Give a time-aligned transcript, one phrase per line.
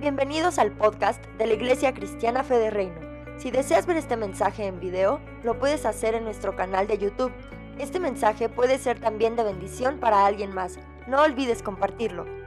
[0.00, 3.00] Bienvenidos al podcast de la Iglesia Cristiana Fe de Reino.
[3.36, 7.32] Si deseas ver este mensaje en video, lo puedes hacer en nuestro canal de YouTube.
[7.78, 10.78] Este mensaje puede ser también de bendición para alguien más.
[11.06, 12.37] No olvides compartirlo.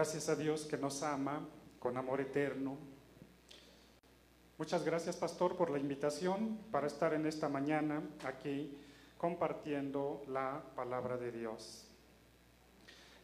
[0.00, 1.46] Gracias a Dios que nos ama
[1.78, 2.78] con amor eterno.
[4.56, 8.78] Muchas gracias, pastor, por la invitación para estar en esta mañana aquí
[9.18, 11.86] compartiendo la palabra de Dios.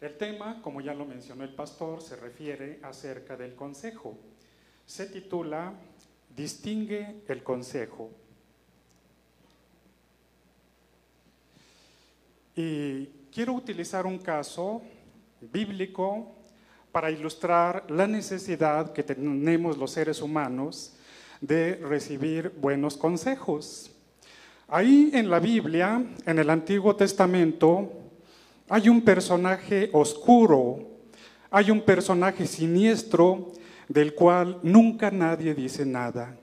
[0.02, 4.18] El tema, como ya lo mencionó el pastor, se refiere acerca del consejo.
[4.84, 5.72] Se titula
[6.36, 8.10] Distingue el consejo.
[12.54, 14.82] Y quiero utilizar un caso
[15.40, 16.35] bíblico
[16.96, 20.94] para ilustrar la necesidad que tenemos los seres humanos
[21.42, 23.90] de recibir buenos consejos.
[24.66, 27.92] Ahí en la Biblia, en el Antiguo Testamento,
[28.70, 30.78] hay un personaje oscuro,
[31.50, 33.52] hay un personaje siniestro
[33.88, 36.34] del cual nunca nadie dice nada.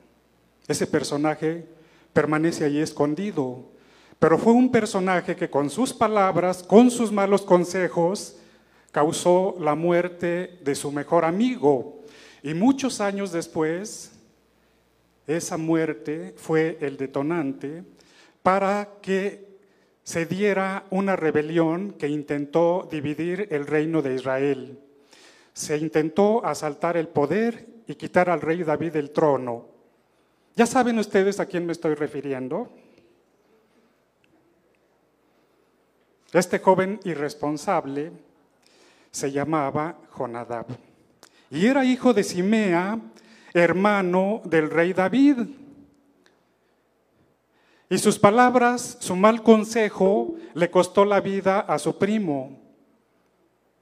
[0.68, 1.66] Ese personaje
[2.12, 3.72] permanece allí escondido,
[4.20, 8.36] pero fue un personaje que con sus palabras, con sus malos consejos,
[8.94, 12.04] causó la muerte de su mejor amigo.
[12.44, 14.12] Y muchos años después,
[15.26, 17.82] esa muerte fue el detonante
[18.44, 19.58] para que
[20.04, 24.78] se diera una rebelión que intentó dividir el reino de Israel.
[25.52, 29.66] Se intentó asaltar el poder y quitar al rey David del trono.
[30.54, 32.70] ¿Ya saben ustedes a quién me estoy refiriendo?
[36.32, 38.12] Este joven irresponsable
[39.14, 40.66] se llamaba Jonadab
[41.48, 42.98] y era hijo de Simea,
[43.52, 45.38] hermano del rey David.
[47.88, 52.58] Y sus palabras, su mal consejo, le costó la vida a su primo.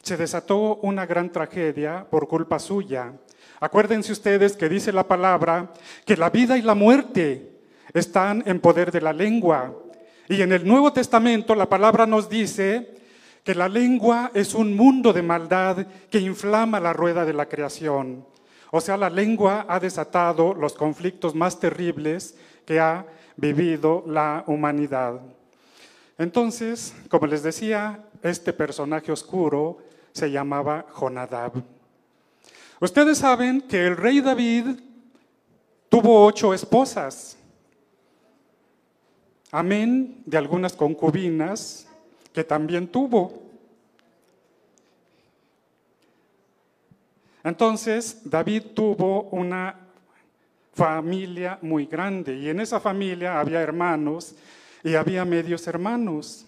[0.03, 3.15] Se desató una gran tragedia por culpa suya.
[3.59, 5.73] Acuérdense ustedes que dice la palabra
[6.05, 7.59] que la vida y la muerte
[7.95, 9.75] están en poder de la lengua.
[10.29, 13.02] Y en el Nuevo Testamento la palabra nos dice
[13.45, 18.25] que la lengua es un mundo de maldad que inflama la rueda de la creación.
[18.71, 23.05] O sea, la lengua ha desatado los conflictos más terribles que ha
[23.37, 25.21] vivido la humanidad.
[26.19, 29.79] Entonces, como les decía, este personaje oscuro
[30.13, 31.53] se llamaba Jonadab.
[32.81, 34.79] Ustedes saben que el rey David
[35.89, 37.37] tuvo ocho esposas,
[39.51, 41.87] amén de algunas concubinas
[42.33, 43.43] que también tuvo.
[47.45, 49.77] Entonces, David tuvo una
[50.75, 54.35] familia muy grande y en esa familia había hermanos
[54.83, 56.47] y había medios hermanos.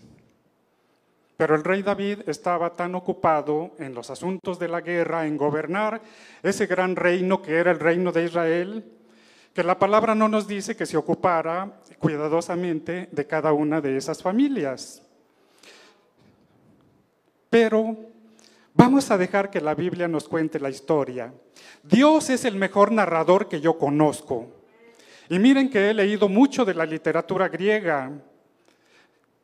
[1.36, 6.00] Pero el rey David estaba tan ocupado en los asuntos de la guerra, en gobernar
[6.42, 8.84] ese gran reino que era el reino de Israel,
[9.52, 14.22] que la palabra no nos dice que se ocupara cuidadosamente de cada una de esas
[14.22, 15.03] familias.
[17.54, 17.96] Pero
[18.74, 21.32] vamos a dejar que la Biblia nos cuente la historia.
[21.84, 24.48] Dios es el mejor narrador que yo conozco.
[25.28, 28.10] Y miren que he leído mucho de la literatura griega.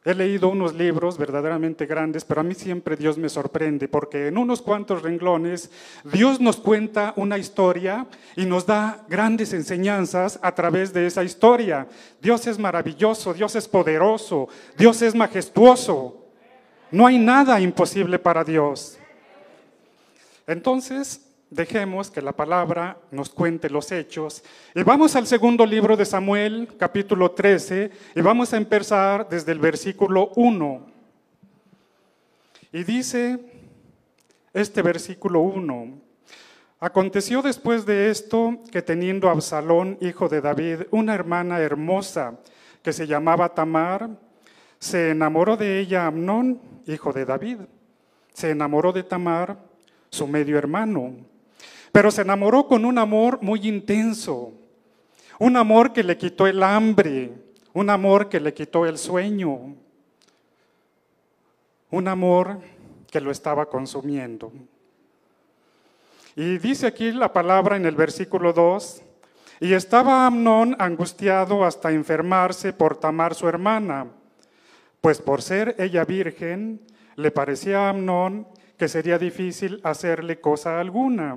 [0.04, 4.38] He leído unos libros verdaderamente grandes, pero a mí siempre Dios me sorprende, porque en
[4.38, 5.70] unos cuantos renglones
[6.02, 11.86] Dios nos cuenta una historia y nos da grandes enseñanzas a través de esa historia.
[12.20, 16.19] Dios es maravilloso, Dios es poderoso, Dios es majestuoso.
[16.90, 18.98] No hay nada imposible para Dios.
[20.46, 24.42] Entonces, dejemos que la palabra nos cuente los hechos.
[24.74, 29.58] Y vamos al segundo libro de Samuel, capítulo 13, y vamos a empezar desde el
[29.58, 30.86] versículo 1.
[32.72, 33.38] Y dice
[34.52, 36.00] este versículo 1.
[36.78, 42.38] Aconteció después de esto que teniendo Absalón, hijo de David, una hermana hermosa
[42.82, 44.08] que se llamaba Tamar,
[44.80, 47.58] se enamoró de ella Amnón, hijo de David.
[48.32, 49.58] Se enamoró de Tamar,
[50.08, 51.14] su medio hermano.
[51.92, 54.54] Pero se enamoró con un amor muy intenso.
[55.38, 57.30] Un amor que le quitó el hambre.
[57.74, 59.76] Un amor que le quitó el sueño.
[61.90, 62.60] Un amor
[63.10, 64.50] que lo estaba consumiendo.
[66.36, 69.02] Y dice aquí la palabra en el versículo 2,
[69.60, 74.06] y estaba Amnón angustiado hasta enfermarse por Tamar su hermana.
[75.00, 76.80] Pues por ser ella virgen,
[77.16, 81.36] le parecía a Amnón que sería difícil hacerle cosa alguna.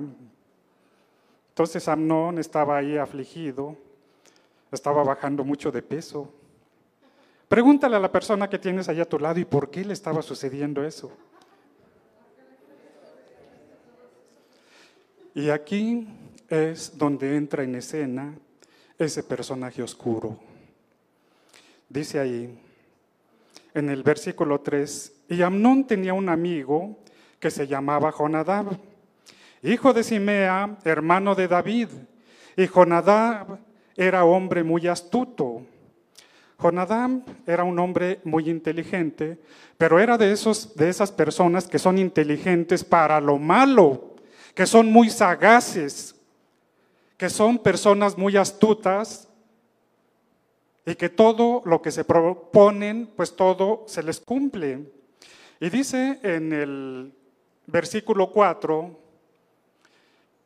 [1.50, 3.76] Entonces Amnón estaba ahí afligido,
[4.72, 6.32] estaba bajando mucho de peso.
[7.48, 10.22] Pregúntale a la persona que tienes allá a tu lado y por qué le estaba
[10.22, 11.12] sucediendo eso.
[15.34, 16.08] Y aquí
[16.48, 18.34] es donde entra en escena
[18.98, 20.38] ese personaje oscuro.
[21.88, 22.58] Dice ahí,
[23.74, 27.00] en el versículo 3, y Amnón tenía un amigo
[27.40, 28.78] que se llamaba Jonadab,
[29.62, 31.88] hijo de Simea, hermano de David,
[32.56, 33.58] y Jonadab
[33.96, 35.62] era hombre muy astuto.
[36.58, 39.38] Jonadab era un hombre muy inteligente,
[39.76, 44.14] pero era de, esos, de esas personas que son inteligentes para lo malo,
[44.54, 46.14] que son muy sagaces,
[47.16, 49.28] que son personas muy astutas
[50.86, 54.92] y que todo lo que se proponen, pues todo se les cumple.
[55.60, 57.12] Y dice en el
[57.66, 58.98] versículo 4,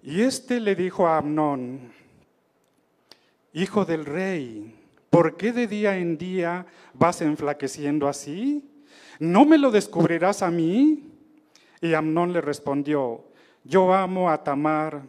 [0.03, 1.93] y este le dijo a Amnón,
[3.53, 4.75] hijo del rey,
[5.11, 8.71] ¿por qué de día en día vas enflaqueciendo así?
[9.19, 11.05] ¿No me lo descubrirás a mí?
[11.81, 13.25] Y Amnón le respondió,
[13.65, 15.03] yo amo a Tamar,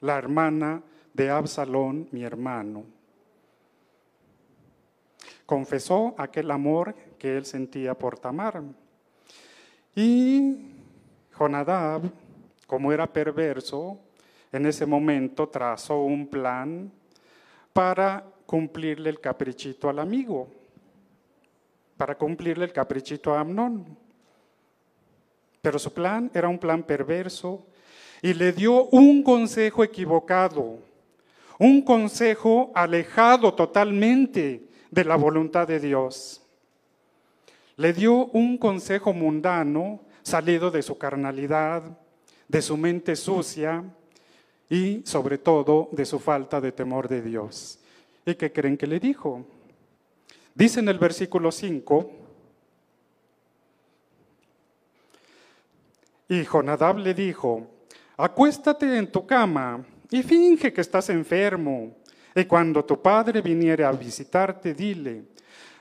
[0.00, 0.82] la hermana
[1.14, 2.84] de Absalón, mi hermano.
[5.46, 8.62] Confesó aquel amor que él sentía por Tamar.
[9.94, 10.56] Y
[11.38, 12.02] Jonadab,
[12.66, 13.98] como era perverso,
[14.52, 16.90] en ese momento trazó un plan
[17.72, 20.48] para cumplirle el caprichito al amigo,
[21.96, 23.96] para cumplirle el caprichito a Amnón.
[25.60, 27.66] Pero su plan era un plan perverso
[28.22, 30.78] y le dio un consejo equivocado,
[31.58, 36.40] un consejo alejado totalmente de la voluntad de Dios.
[37.76, 41.82] Le dio un consejo mundano salido de su carnalidad,
[42.46, 43.82] de su mente sucia
[44.70, 47.80] y sobre todo de su falta de temor de Dios.
[48.24, 49.44] ¿Y qué creen que le dijo?
[50.54, 52.10] Dice en el versículo 5,
[56.28, 57.66] y Jonadab le dijo,
[58.16, 61.96] acuéstate en tu cama y finge que estás enfermo.
[62.34, 65.24] Y cuando tu padre viniere a visitarte, dile,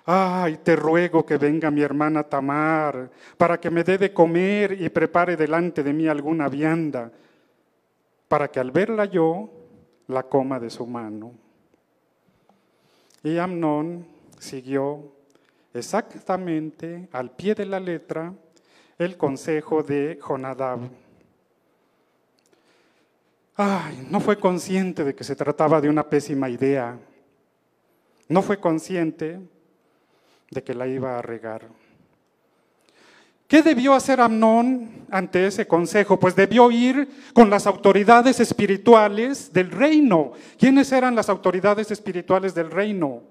[0.05, 4.89] ay, te ruego que venga mi hermana Tamar para que me dé de comer y
[4.89, 7.11] prepare delante de mí alguna vianda,
[8.27, 9.49] para que al verla yo
[10.07, 11.33] la coma de su mano.
[13.23, 14.05] Y Amnón
[14.37, 15.13] siguió
[15.73, 18.33] exactamente al pie de la letra
[18.97, 20.81] el consejo de Jonadab.
[23.55, 26.97] Ay, no fue consciente de que se trataba de una pésima idea.
[28.27, 29.39] No fue consciente
[30.49, 31.67] de que la iba a regar.
[33.47, 36.19] ¿Qué debió hacer Amnón ante ese consejo?
[36.19, 40.31] Pues debió ir con las autoridades espirituales del reino.
[40.57, 43.21] ¿Quiénes eran las autoridades espirituales del reino?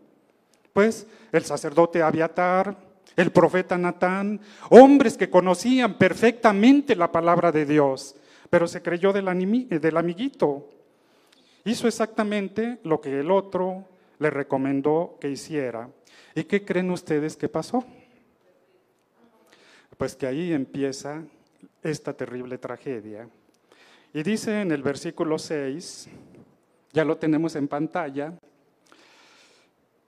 [0.72, 2.76] Pues el sacerdote Abiatar,
[3.16, 4.40] el profeta Natán,
[4.70, 8.14] hombres que conocían perfectamente la palabra de Dios
[8.52, 9.24] pero se creyó del,
[9.80, 10.68] del amiguito.
[11.64, 13.88] Hizo exactamente lo que el otro
[14.18, 15.88] le recomendó que hiciera.
[16.34, 17.82] ¿Y qué creen ustedes que pasó?
[19.96, 21.22] Pues que ahí empieza
[21.82, 23.26] esta terrible tragedia.
[24.12, 26.10] Y dice en el versículo 6,
[26.92, 28.34] ya lo tenemos en pantalla,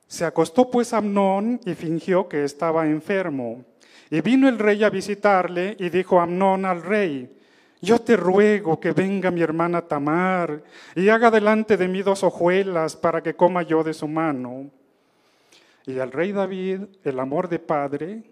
[0.07, 3.65] se acostó pues Amnón y fingió que estaba enfermo.
[4.11, 7.34] Y vino el rey a visitarle y dijo Amnón al rey,
[7.85, 10.65] yo te ruego que venga mi hermana Tamar
[10.97, 14.71] y haga delante de mí dos hojuelas para que coma yo de su mano.
[15.87, 18.23] Y al rey David, el amor de padre,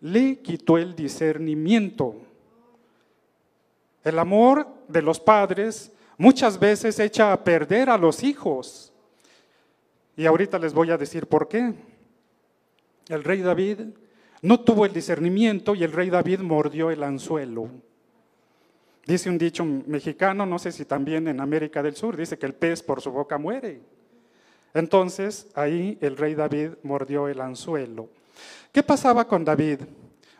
[0.00, 2.14] le quitó el discernimiento.
[4.04, 8.92] El amor de los padres muchas veces echa a perder a los hijos.
[10.16, 11.74] Y ahorita les voy a decir por qué.
[13.08, 13.80] El rey David
[14.42, 17.68] no tuvo el discernimiento y el rey David mordió el anzuelo.
[19.06, 22.54] Dice un dicho mexicano, no sé si también en América del Sur, dice que el
[22.54, 23.80] pez por su boca muere.
[24.74, 28.08] Entonces ahí el rey David mordió el anzuelo.
[28.72, 29.80] ¿Qué pasaba con David?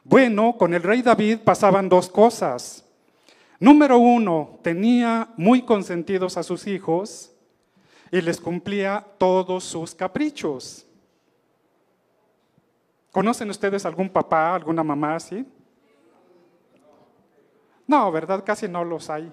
[0.02, 2.84] Bueno, con el rey David pasaban dos cosas.
[3.60, 7.32] Número uno, tenía muy consentidos a sus hijos
[8.10, 10.84] y les cumplía todos sus caprichos.
[13.12, 15.46] ¿Conocen ustedes algún papá, alguna mamá así?
[17.86, 18.42] No, ¿verdad?
[18.44, 19.32] Casi no los hay.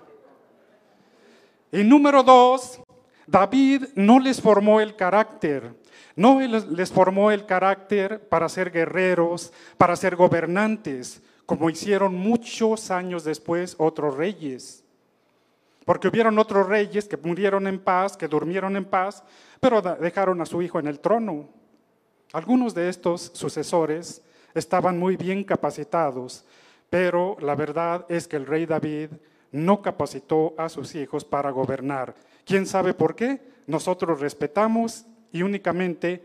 [1.72, 2.80] Y número dos,
[3.26, 5.76] David no les formó el carácter.
[6.16, 13.24] No les formó el carácter para ser guerreros, para ser gobernantes, como hicieron muchos años
[13.24, 14.84] después otros reyes.
[15.86, 19.24] Porque hubieron otros reyes que murieron en paz, que durmieron en paz,
[19.60, 21.50] pero dejaron a su hijo en el trono.
[22.32, 24.22] Algunos de estos sucesores
[24.54, 26.46] estaban muy bien capacitados,
[26.94, 29.10] pero la verdad es que el rey David
[29.52, 32.14] no capacitó a sus hijos para gobernar.
[32.46, 33.42] ¿Quién sabe por qué?
[33.66, 36.24] Nosotros respetamos y únicamente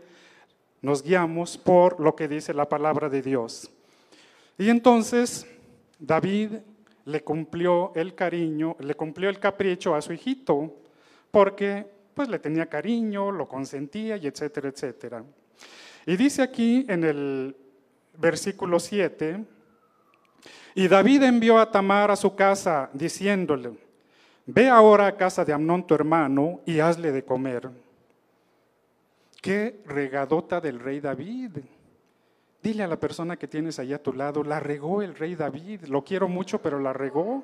[0.83, 3.71] nos guiamos por lo que dice la palabra de Dios.
[4.59, 5.47] Y entonces
[5.97, 6.59] David
[7.03, 10.71] le cumplió el cariño, le cumplió el capricho a su hijito,
[11.31, 15.23] porque pues le tenía cariño, lo consentía y etcétera, etcétera.
[16.05, 17.55] Y dice aquí en el
[18.19, 19.45] versículo 7,
[20.75, 23.71] y David envió a Tamar a su casa diciéndole,
[24.45, 27.69] ve ahora a casa de Amnón tu hermano y hazle de comer.
[29.41, 31.51] Qué regadota del rey David.
[32.61, 35.85] Dile a la persona que tienes allá a tu lado, la regó el rey David.
[35.85, 37.43] Lo quiero mucho, pero la regó.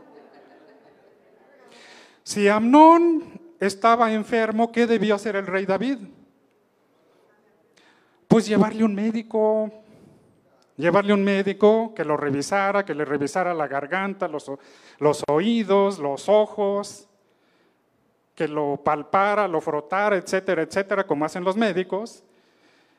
[2.23, 5.99] Si Amnón estaba enfermo, ¿qué debió hacer el rey David?
[8.27, 9.71] Pues llevarle un médico,
[10.77, 14.51] llevarle un médico que lo revisara, que le revisara la garganta, los,
[14.99, 17.07] los oídos, los ojos,
[18.35, 22.23] que lo palpara, lo frotara, etcétera, etcétera, como hacen los médicos,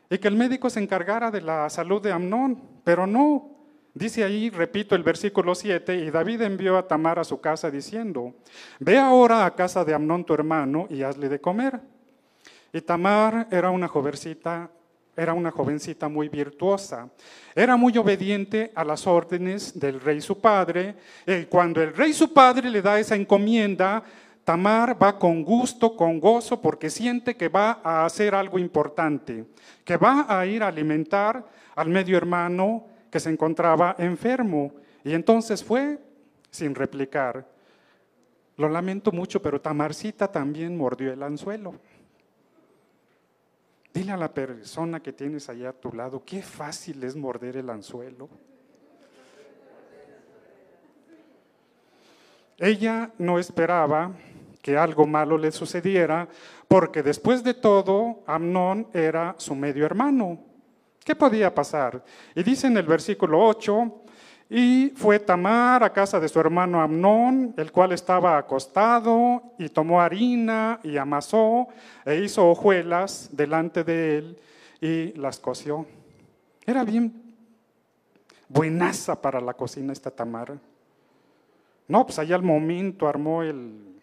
[0.08, 3.50] y que el médico se encargara de la salud de Amnón, pero no.
[3.92, 8.34] Dice ahí, repito el versículo 7, y David envió a Tamar a su casa diciendo,
[8.78, 11.80] ve ahora a casa de Amnón tu hermano y hazle de comer.
[12.72, 14.70] Y Tamar era una jovencita,
[15.16, 17.08] era una jovencita muy virtuosa,
[17.54, 20.94] era muy obediente a las órdenes del rey su padre,
[21.26, 24.02] y cuando el rey su padre le da esa encomienda,
[24.46, 29.44] Tamar va con gusto, con gozo, porque siente que va a hacer algo importante,
[29.84, 31.44] que va a ir a alimentar
[31.74, 34.72] al medio hermano que se encontraba enfermo.
[35.02, 35.98] Y entonces fue
[36.48, 37.44] sin replicar.
[38.56, 41.74] Lo lamento mucho, pero Tamarcita también mordió el anzuelo.
[43.96, 47.70] Dile a la persona que tienes allá a tu lado, qué fácil es morder el
[47.70, 48.28] anzuelo.
[52.58, 54.12] Ella no esperaba
[54.60, 56.28] que algo malo le sucediera,
[56.68, 60.40] porque después de todo, Amnón era su medio hermano.
[61.02, 62.04] ¿Qué podía pasar?
[62.34, 64.02] Y dice en el versículo 8,
[64.48, 70.00] y fue Tamar a casa de su hermano Amnón, el cual estaba acostado, y tomó
[70.00, 71.68] harina y amasó,
[72.04, 74.38] e hizo hojuelas delante de él,
[74.80, 75.86] y las coció.
[76.64, 77.34] Era bien
[78.48, 80.58] buenaza para la cocina esta Tamar.
[81.88, 84.00] No, pues allá al momento armó el,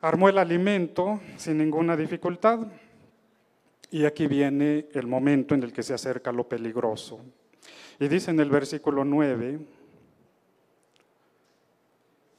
[0.00, 2.60] armó el alimento sin ninguna dificultad.
[3.90, 7.20] Y aquí viene el momento en el que se acerca lo peligroso.
[8.00, 9.60] Y dice en el versículo 9,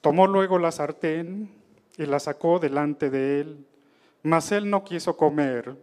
[0.02, 1.50] tomó luego la sartén
[1.98, 3.66] y la sacó delante de él,
[4.24, 5.76] mas él no quiso comer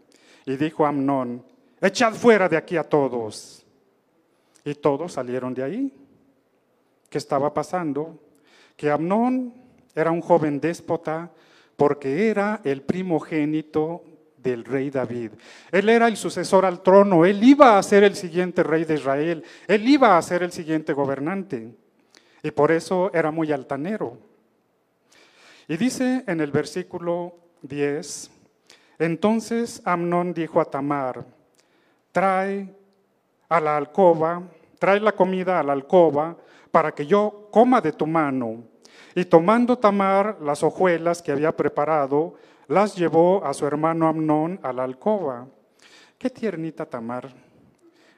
[0.45, 1.45] y dijo a Amnón,
[1.81, 3.65] echad fuera de aquí a todos.
[4.65, 5.93] Y todos salieron de ahí.
[7.09, 8.19] ¿Qué estaba pasando?
[8.77, 9.53] Que Amnón
[9.95, 11.31] era un joven déspota
[11.77, 14.05] porque era el primogénito
[14.43, 15.33] del rey David.
[15.71, 19.45] Él era el sucesor al trono, él iba a ser el siguiente rey de Israel,
[19.67, 21.75] él iba a ser el siguiente gobernante.
[22.43, 24.19] Y por eso era muy altanero.
[25.69, 28.31] Y dice en el versículo 10,
[28.99, 31.25] entonces Amnón dijo a Tamar,
[32.11, 32.75] trae
[33.49, 34.43] a la alcoba,
[34.79, 36.37] trae la comida a la alcoba
[36.71, 38.65] para que yo coma de tu mano.
[39.15, 42.35] Y tomando Tamar las hojuelas que había preparado,
[42.69, 45.47] las llevó a su hermano Amnón a la alcoba.
[46.19, 47.33] Qué tiernita Tamar.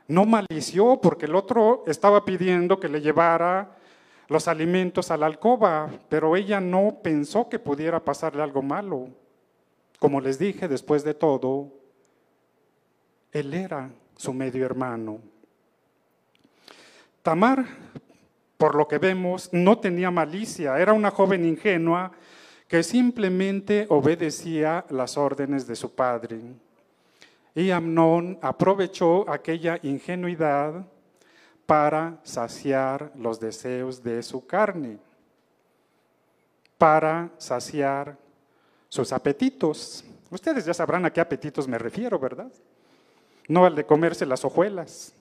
[0.07, 3.77] No malició porque el otro estaba pidiendo que le llevara
[4.29, 9.09] los alimentos a la alcoba, pero ella no pensó que pudiera pasarle algo malo.
[9.99, 11.73] Como les dije, después de todo,
[13.33, 15.21] él era su medio hermano.
[17.23, 17.65] Tamar
[18.57, 22.13] por lo que vemos, no tenía malicia, era una joven ingenua
[22.68, 26.40] que simplemente obedecía las órdenes de su padre.
[27.54, 30.87] Y Amnón aprovechó aquella ingenuidad
[31.66, 34.99] para saciar los deseos de su carne,
[36.78, 38.16] para saciar
[38.88, 40.04] sus apetitos.
[40.30, 42.50] Ustedes ya sabrán a qué apetitos me refiero, ¿verdad?
[43.49, 45.14] No al de comerse las hojuelas.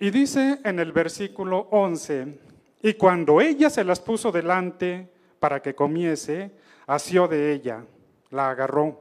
[0.00, 2.38] Y dice en el versículo 11,
[2.82, 5.08] y cuando ella se las puso delante
[5.44, 6.52] para que comiese,
[6.86, 7.84] asió de ella,
[8.30, 8.98] la agarró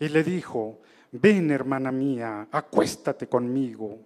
[0.00, 0.78] y le dijo,
[1.12, 3.98] ven hermana mía, acuéstate conmigo.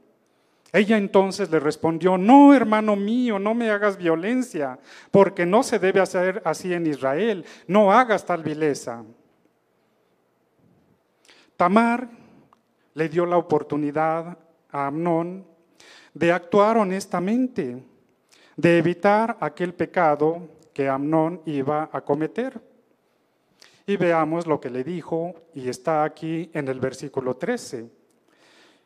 [0.72, 4.76] Ella entonces le respondió, no, hermano mío, no me hagas violencia,
[5.12, 9.04] porque no se debe hacer así en Israel, no hagas tal vileza.
[11.56, 12.10] Tamar
[12.92, 14.36] le dio la oportunidad
[14.68, 15.46] a Amnón
[16.12, 17.80] de actuar honestamente,
[18.56, 22.60] de evitar aquel pecado que Amnón iba a cometer.
[23.86, 27.90] Y veamos lo que le dijo, y está aquí en el versículo 13.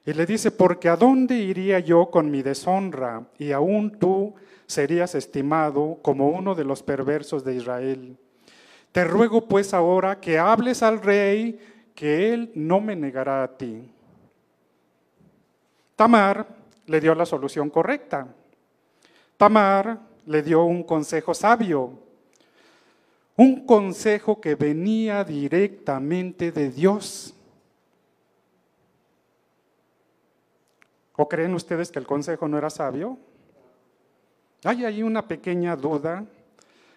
[0.07, 3.26] Y le dice, porque ¿a dónde iría yo con mi deshonra?
[3.38, 4.35] Y aún tú
[4.66, 8.16] serías estimado como uno de los perversos de Israel.
[8.93, 11.59] Te ruego pues ahora que hables al rey,
[11.95, 13.90] que él no me negará a ti.
[15.97, 16.47] Tamar
[16.87, 18.28] le dio la solución correcta.
[19.37, 21.92] Tamar le dio un consejo sabio,
[23.37, 27.35] un consejo que venía directamente de Dios.
[31.16, 33.18] ¿O creen ustedes que el consejo no era sabio?
[34.64, 36.25] Hay ahí una pequeña duda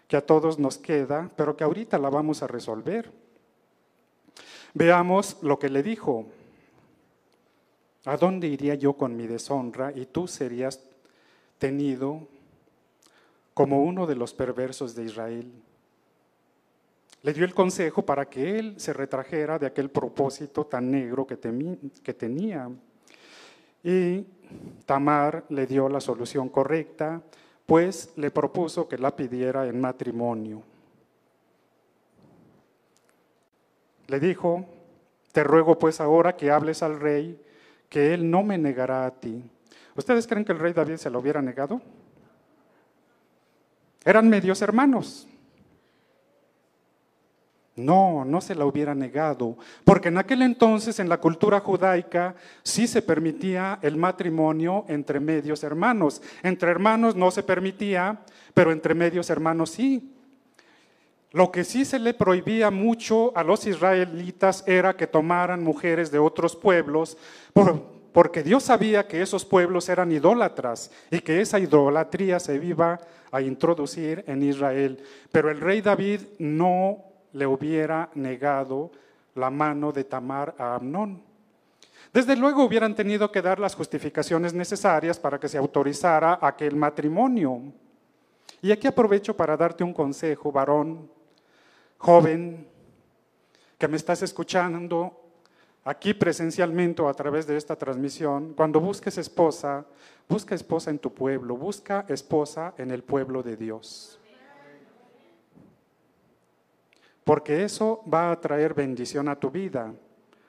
[0.07, 3.12] que a todos nos queda, pero que ahorita la vamos a resolver.
[4.74, 6.25] Veamos lo que le dijo.
[8.05, 10.79] ¿A dónde iría yo con mi deshonra y tú serías
[11.59, 12.27] tenido
[13.60, 15.51] como uno de los perversos de Israel?
[17.24, 21.38] Le dio el consejo para que él se retrajera de aquel propósito tan negro que,
[22.01, 22.70] que tenía.
[23.84, 24.25] Y
[24.86, 27.22] Tamar le dio la solución correcta,
[27.66, 30.63] pues le propuso que la pidiera en matrimonio.
[34.08, 34.63] Le dijo,
[35.34, 37.38] te ruego pues ahora que hables al rey
[37.89, 39.44] que Él no me negará a ti.
[39.98, 41.82] ¿Ustedes creen que el rey David se lo hubiera negado?
[44.06, 45.27] Eran medios hermanos.
[47.75, 52.88] No, no se la hubiera negado, porque en aquel entonces en la cultura judaica sí
[52.88, 56.22] se permitía el matrimonio entre medios hermanos.
[56.44, 58.20] Entre hermanos no se permitía,
[58.54, 60.13] pero entre medios hermanos sí.
[61.32, 66.19] Lo que sí se le prohibía mucho a los israelitas era que tomaran mujeres de
[66.19, 67.17] otros pueblos,
[68.12, 73.00] porque Dios sabía que esos pueblos eran idólatras y que esa idolatría se iba
[73.32, 75.04] a introducir en Israel.
[75.32, 78.91] Pero el rey David no le hubiera negado
[79.36, 81.22] la mano de Tamar a Amnón.
[82.12, 87.62] Desde luego hubieran tenido que dar las justificaciones necesarias para que se autorizara aquel matrimonio.
[88.62, 91.10] Y aquí aprovecho para darte un consejo, varón,
[91.98, 92.67] joven
[93.78, 95.18] que me estás escuchando
[95.84, 99.86] aquí presencialmente o a través de esta transmisión, cuando busques esposa,
[100.28, 104.20] busca esposa en tu pueblo, busca esposa en el pueblo de Dios.
[107.24, 109.94] Porque eso va a traer bendición a tu vida.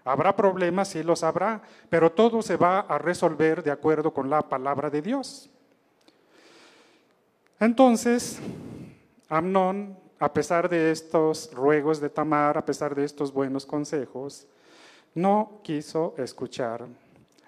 [0.05, 4.49] Habrá problemas, sí los habrá, pero todo se va a resolver de acuerdo con la
[4.49, 5.51] palabra de Dios.
[7.59, 8.40] Entonces,
[9.29, 14.47] Amnón a pesar de estos ruegos de Tamar, a pesar de estos buenos consejos,
[15.14, 16.87] no quiso escuchar.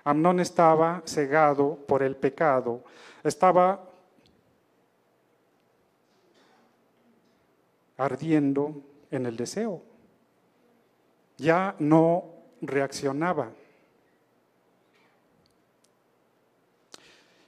[0.05, 2.83] Amnón estaba cegado por el pecado,
[3.23, 3.89] estaba
[7.97, 9.83] ardiendo en el deseo.
[11.39, 12.25] Ya no
[12.61, 13.51] reaccionaba.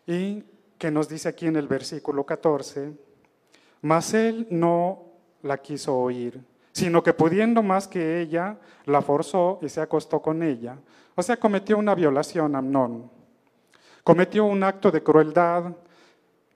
[0.07, 0.45] Y
[0.79, 2.93] que nos dice aquí en el versículo 14,
[3.83, 5.03] mas él no
[5.43, 6.41] la quiso oír,
[6.75, 10.77] sino que pudiendo más que ella, la forzó y se acostó con ella.
[11.15, 13.11] O sea, cometió una violación Amnón.
[14.03, 15.73] Cometió un acto de crueldad,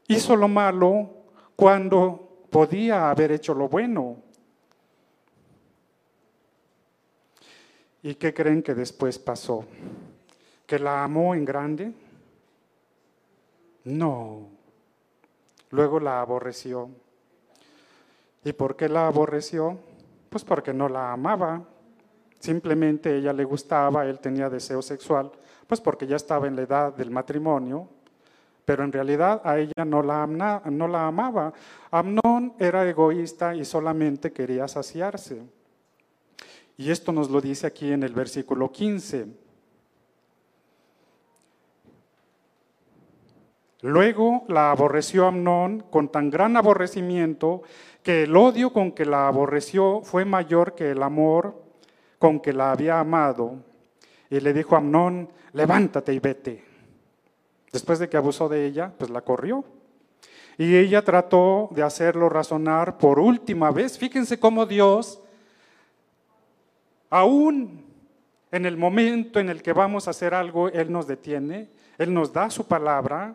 [0.09, 1.09] hizo lo malo
[1.55, 4.17] cuando podía haber hecho lo bueno.
[8.03, 9.65] ¿Y qué creen que después pasó?
[10.67, 11.93] ¿Que la amó en grande?
[13.85, 14.49] No.
[15.71, 16.91] Luego la aborreció.
[18.45, 19.79] ¿Y por qué la aborreció?
[20.29, 21.63] Pues porque no la amaba.
[22.39, 25.33] Simplemente ella le gustaba, él tenía deseo sexual,
[25.67, 27.89] pues porque ya estaba en la edad del matrimonio,
[28.65, 31.53] pero en realidad a ella no la, no la amaba.
[31.91, 35.43] Amnón era egoísta y solamente quería saciarse.
[36.77, 39.27] Y esto nos lo dice aquí en el versículo 15.
[43.83, 47.63] Luego la aborreció Amnón con tan gran aborrecimiento
[48.09, 51.63] que el odio con que la aborreció fue mayor que el amor
[52.19, 53.57] con que la había amado.
[54.31, 56.65] Y le dijo a Amnón, levántate y vete.
[57.71, 59.63] Después de que abusó de ella, pues la corrió.
[60.57, 63.99] Y ella trató de hacerlo razonar por última vez.
[63.99, 65.21] Fíjense cómo Dios,
[67.11, 67.85] aún
[68.51, 71.69] En el momento en el que vamos a hacer algo, Él nos detiene,
[71.99, 73.35] Él nos da su palabra.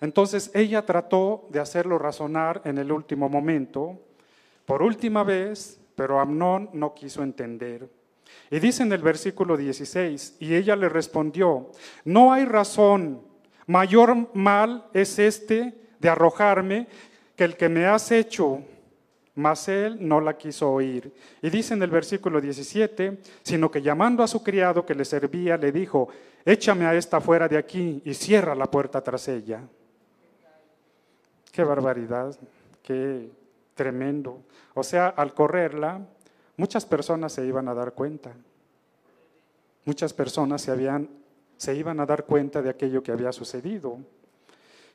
[0.00, 3.98] Entonces ella trató de hacerlo razonar en el último momento,
[4.64, 7.88] por última vez, pero Amnón no quiso entender.
[8.50, 11.70] Y dice en el versículo 16, y ella le respondió,
[12.04, 13.22] no hay razón,
[13.66, 16.86] mayor mal es este de arrojarme
[17.36, 18.62] que el que me has hecho
[19.40, 21.12] mas él no la quiso oír.
[21.40, 25.56] Y dice en el versículo 17, sino que llamando a su criado que le servía,
[25.56, 26.08] le dijo,
[26.44, 29.62] échame a esta fuera de aquí y cierra la puerta tras ella.
[31.52, 32.36] Qué barbaridad,
[32.82, 33.30] qué
[33.74, 34.42] tremendo.
[34.74, 36.00] O sea, al correrla,
[36.56, 38.32] muchas personas se iban a dar cuenta.
[39.84, 41.08] Muchas personas se, habían,
[41.56, 43.98] se iban a dar cuenta de aquello que había sucedido.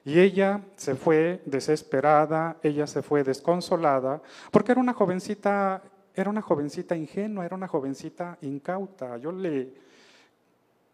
[0.06, 5.82] Y ella se fue desesperada, ella se fue desconsolada, porque era una jovencita,
[6.14, 9.18] era una jovencita ingenua, era una jovencita incauta.
[9.18, 9.74] Yo le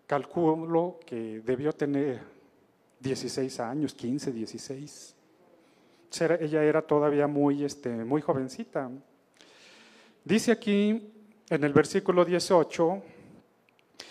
[0.07, 2.21] calculo que debió tener
[3.01, 5.15] 16 años, 15, 16.
[6.19, 8.89] Ella era todavía muy, este, muy jovencita.
[10.23, 11.13] Dice aquí
[11.49, 13.03] en el versículo 18,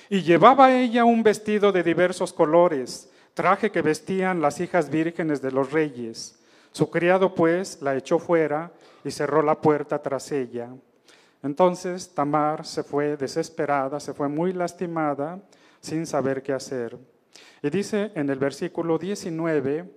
[0.09, 5.53] y llevaba ella un vestido de diversos colores traje que vestían las hijas vírgenes de
[5.53, 6.39] los reyes.
[6.73, 8.73] Su criado pues la echó fuera
[9.05, 10.69] y cerró la puerta tras ella.
[11.43, 15.41] Entonces Tamar se fue desesperada, se fue muy lastimada,
[15.81, 16.99] sin saber qué hacer.
[17.63, 19.91] Y dice en el versículo 19,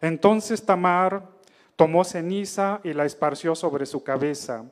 [0.00, 1.35] entonces Tamar
[1.76, 4.64] tomó ceniza y la esparció sobre su cabeza,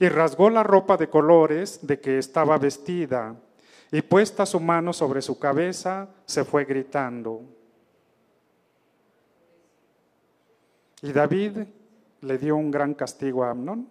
[0.00, 3.36] y rasgó la ropa de colores de que estaba vestida,
[3.92, 7.42] y puesta su mano sobre su cabeza, se fue gritando.
[11.02, 11.58] ¿Y David
[12.22, 13.88] le dio un gran castigo a Amnón?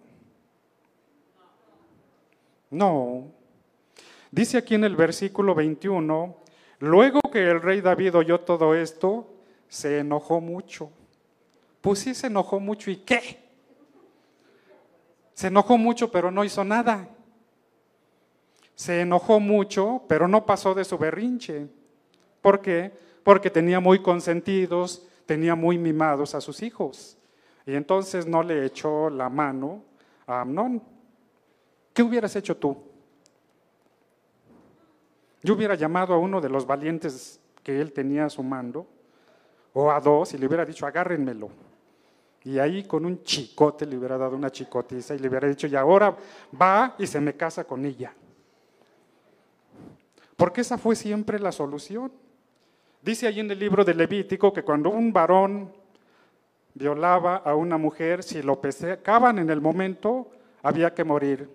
[2.70, 3.28] No.
[4.30, 6.36] Dice aquí en el versículo 21,
[6.80, 9.28] luego que el rey David oyó todo esto,
[9.68, 10.90] se enojó mucho.
[11.86, 12.90] Pues sí, se enojó mucho.
[12.90, 13.38] ¿Y qué?
[15.34, 17.08] Se enojó mucho, pero no hizo nada.
[18.74, 21.68] Se enojó mucho, pero no pasó de su berrinche.
[22.42, 22.90] ¿Por qué?
[23.22, 27.16] Porque tenía muy consentidos tenía muy mimados a sus hijos.
[27.64, 29.84] Y entonces no le echó la mano
[30.26, 30.82] a Amnón.
[31.94, 32.76] ¿Qué hubieras hecho tú?
[35.40, 38.88] Yo hubiera llamado a uno de los valientes que él tenía a su mando,
[39.72, 41.75] o a dos, y le hubiera dicho, agárrenmelo.
[42.46, 45.74] Y ahí con un chicote le hubiera dado una chicotiza y le hubiera dicho, y
[45.74, 46.16] ahora
[46.62, 48.14] va y se me casa con ella.
[50.36, 52.12] Porque esa fue siempre la solución.
[53.02, 55.72] Dice allí en el libro de Levítico que cuando un varón
[56.72, 60.30] violaba a una mujer, si lo pesaban en el momento,
[60.62, 61.50] había que morir.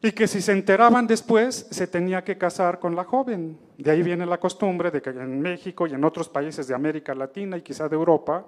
[0.00, 3.58] Y que si se enteraban después, se tenía que casar con la joven.
[3.78, 7.16] De ahí viene la costumbre de que en México y en otros países de América
[7.16, 8.46] Latina y quizá de Europa,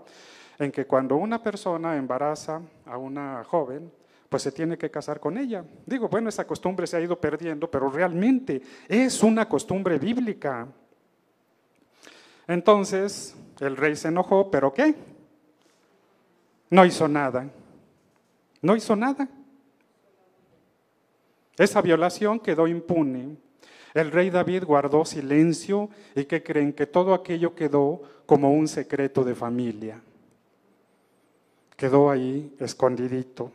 [0.59, 3.91] en que cuando una persona embaraza a una joven,
[4.29, 5.65] pues se tiene que casar con ella.
[5.87, 10.67] Digo, bueno, esa costumbre se ha ido perdiendo, pero realmente es una costumbre bíblica.
[12.47, 14.95] Entonces el rey se enojó, pero ¿qué?
[16.71, 17.49] No hizo nada.
[18.61, 19.29] No hizo nada.
[21.57, 23.37] Esa violación quedó impune.
[23.95, 29.23] El rey David guardó silencio y que creen que todo aquello quedó como un secreto
[29.23, 30.03] de familia.
[31.77, 33.51] Quedó ahí escondidito.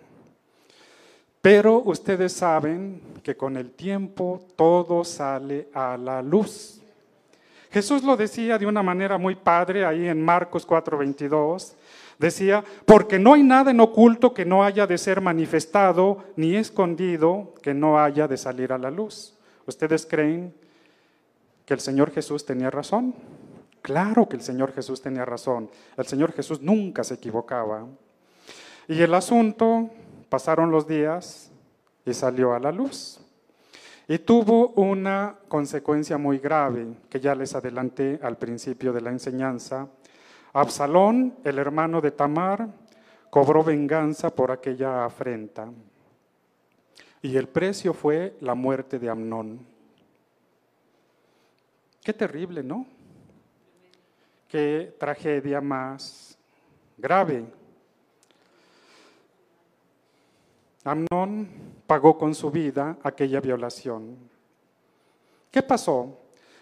[1.41, 6.81] Pero ustedes saben que con el tiempo todo sale a la luz.
[7.71, 11.75] Jesús lo decía de una manera muy padre ahí en Marcos 4:22.
[12.17, 17.53] Decía, porque no hay nada en oculto que no haya de ser manifestado, ni escondido
[17.61, 19.33] que no haya de salir a la luz.
[19.65, 20.53] ¿Ustedes creen
[21.65, 23.15] que el Señor Jesús tenía razón?
[23.81, 25.69] Claro que el Señor Jesús tenía razón.
[25.95, 27.85] El Señor Jesús nunca se equivocaba.
[28.89, 29.87] Y el asunto,
[30.29, 31.51] pasaron los días
[32.07, 33.19] y salió a la luz.
[34.07, 39.87] Y tuvo una consecuencia muy grave que ya les adelanté al principio de la enseñanza.
[40.53, 42.67] Absalón, el hermano de Tamar,
[43.29, 45.69] cobró venganza por aquella afrenta.
[47.21, 49.59] Y el precio fue la muerte de Amnón.
[52.03, 52.87] Qué terrible, ¿no?
[54.47, 56.39] Qué tragedia más
[56.97, 57.58] grave.
[60.83, 61.49] Amnón
[61.87, 64.17] pagó con su vida aquella violación.
[65.51, 66.17] ¿Qué pasó?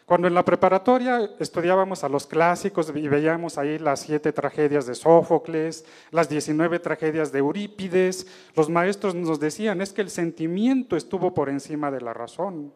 [0.06, 4.96] Cuando en la preparatoria estudiábamos a los clásicos y veíamos ahí las siete tragedias de
[4.96, 8.26] Sófocles, las 19 tragedias de Eurípides,
[8.56, 12.72] los maestros nos decían, es que el sentimiento estuvo por encima de la razón.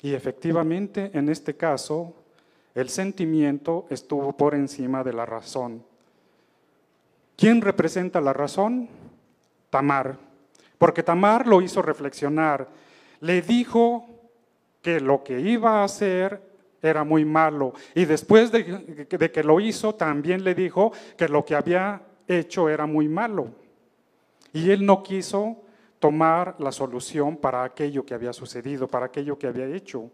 [0.00, 2.14] Y efectivamente, en este caso,
[2.76, 5.82] el sentimiento estuvo por encima de la razón.
[7.36, 8.88] ¿Quién representa la razón?
[9.70, 10.18] Tamar.
[10.78, 12.68] Porque Tamar lo hizo reflexionar.
[13.20, 14.06] Le dijo
[14.82, 16.42] que lo que iba a hacer
[16.82, 17.72] era muy malo.
[17.94, 22.86] Y después de, que lo hizo, también le dijo que lo que había hecho era
[22.86, 23.48] muy malo.
[24.52, 25.62] Y él no quiso
[25.98, 30.10] tomar la solución para aquello que había sucedido, para aquello que había hecho.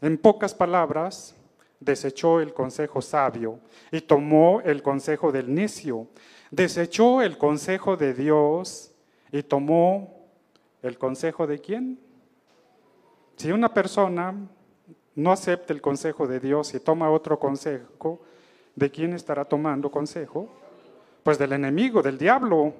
[0.00, 1.34] En pocas palabras,
[1.80, 6.06] desechó el consejo sabio y tomó el consejo del necio.
[6.50, 8.92] Desechó el consejo de Dios
[9.32, 10.26] y tomó
[10.82, 11.98] el consejo de quién?
[13.36, 14.34] Si una persona
[15.14, 18.20] no acepta el consejo de Dios y toma otro consejo,
[18.74, 20.48] ¿de quién estará tomando consejo?
[21.22, 22.72] Pues del enemigo, del diablo.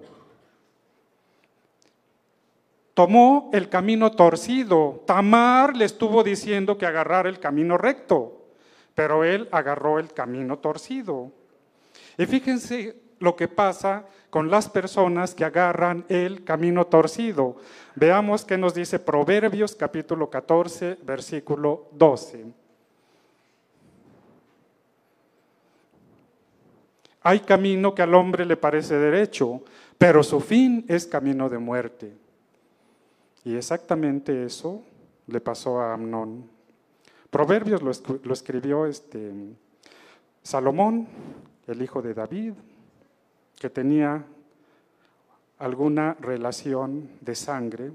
[2.94, 5.02] Tomó el camino torcido.
[5.07, 8.46] Tamar le estuvo diciendo que agarrara el camino recto,
[8.94, 11.31] pero él agarró el camino torcido.
[12.16, 17.57] Y fíjense lo que pasa con las personas que agarran el camino torcido.
[17.94, 22.44] Veamos qué nos dice Proverbios capítulo 14, versículo 12.
[27.22, 29.62] Hay camino que al hombre le parece derecho,
[29.98, 32.12] pero su fin es camino de muerte.
[33.44, 34.83] Y exactamente eso
[35.26, 36.48] le pasó a Amnón.
[37.31, 39.33] Proverbios lo, escribió este,
[40.42, 41.07] Salomón,
[41.66, 42.54] el hijo de David,
[43.59, 44.25] que tenía
[45.59, 47.92] alguna relación de sangre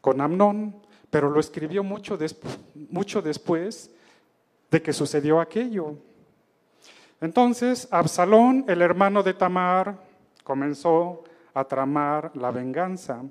[0.00, 0.76] con Amnón,
[1.10, 3.90] pero lo escribió mucho, después
[4.70, 5.96] de que sucedió aquello.
[7.20, 9.98] Entonces, Absalón, el hermano de Tamar,
[10.44, 13.22] comenzó a tramar la venganza.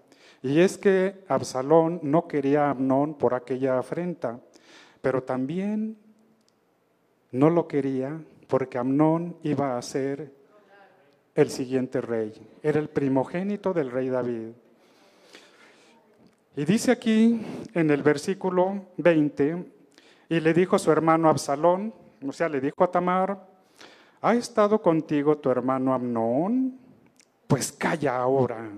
[0.41, 4.39] Y es que Absalón no quería a Amnón por aquella afrenta,
[5.01, 5.97] pero también
[7.31, 10.31] no lo quería porque Amnón iba a ser
[11.37, 12.33] el siguiente rey.
[12.63, 14.49] Era el primogénito del rey David.
[16.57, 17.39] Y dice aquí
[17.75, 19.63] en el versículo 20,
[20.29, 21.93] y le dijo a su hermano Absalón,
[22.27, 23.47] o sea, le dijo a Tamar,
[24.19, 26.79] ¿ha estado contigo tu hermano Amnón?
[27.45, 28.71] Pues calla ahora,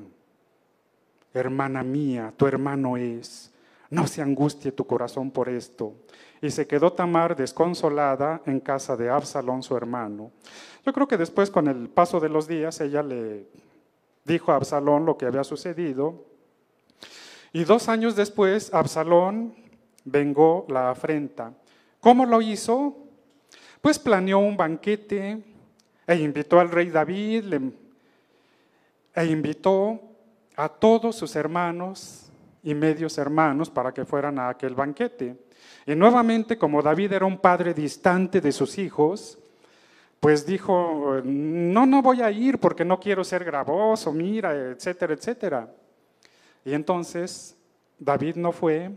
[1.33, 3.53] hermana mía, tu hermano es.
[3.89, 5.93] No se angustie tu corazón por esto.
[6.41, 10.31] Y se quedó Tamar desconsolada en casa de Absalón, su hermano.
[10.85, 13.47] Yo creo que después, con el paso de los días, ella le
[14.25, 16.25] dijo a Absalón lo que había sucedido.
[17.51, 19.53] Y dos años después, Absalón
[20.05, 21.53] vengó la afrenta.
[21.99, 22.95] ¿Cómo lo hizo?
[23.81, 25.43] Pues planeó un banquete
[26.07, 27.53] e invitó al rey David
[29.13, 29.99] e invitó
[30.55, 32.29] a todos sus hermanos
[32.63, 35.37] y medios hermanos para que fueran a aquel banquete.
[35.89, 39.39] Y nuevamente, como David era un padre distante de sus hijos,
[40.19, 45.73] pues dijo, no, no voy a ir porque no quiero ser gravoso, mira, etcétera, etcétera.
[46.63, 47.57] Y entonces
[47.97, 48.91] David no fue,